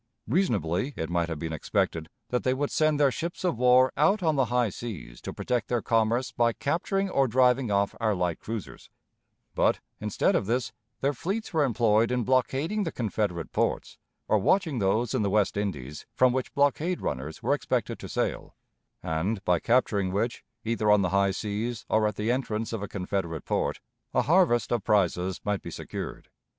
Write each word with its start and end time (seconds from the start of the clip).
Reasonably, 0.27 0.95
it 0.97 1.11
might 1.11 1.29
have 1.29 1.37
been 1.37 1.53
expected 1.53 2.09
that 2.29 2.41
they 2.41 2.55
would 2.55 2.71
send 2.71 2.99
their 2.99 3.11
ships 3.11 3.43
of 3.43 3.55
war 3.59 3.93
out 3.95 4.23
on 4.23 4.35
the 4.35 4.45
high 4.45 4.69
seas 4.71 5.21
to 5.21 5.31
protect 5.31 5.67
their 5.67 5.83
commerce 5.83 6.31
by 6.31 6.53
capturing 6.53 7.07
or 7.07 7.27
driving 7.27 7.69
off 7.69 7.93
our 7.99 8.15
light 8.15 8.39
cruisers, 8.39 8.89
but, 9.53 9.79
instead 9.99 10.35
of 10.35 10.47
this, 10.47 10.73
their 11.01 11.13
fleets 11.13 11.53
were 11.53 11.63
employed 11.63 12.11
in 12.11 12.23
blockading 12.23 12.83
the 12.83 12.91
Confederate 12.91 13.51
ports, 13.51 13.99
or 14.27 14.39
watching 14.39 14.79
those 14.79 15.13
in 15.13 15.21
the 15.21 15.29
West 15.29 15.55
Indies, 15.55 16.07
from 16.15 16.33
which 16.33 16.51
blockade 16.55 16.99
runners 16.99 17.43
were 17.43 17.53
expected 17.53 17.99
to 17.99 18.09
sail, 18.09 18.55
and, 19.03 19.45
by 19.45 19.59
capturing 19.59 20.11
which, 20.11 20.43
either 20.65 20.89
on 20.89 21.03
the 21.03 21.09
high 21.09 21.29
seas 21.29 21.85
or 21.89 22.07
at 22.07 22.15
the 22.15 22.31
entrance 22.31 22.73
of 22.73 22.81
a 22.81 22.87
Confederate 22.87 23.45
port, 23.45 23.79
a 24.15 24.23
harvest 24.23 24.71
of 24.71 24.83
prizes 24.83 25.39
might 25.43 25.61
be 25.61 25.69
secured. 25.69 26.29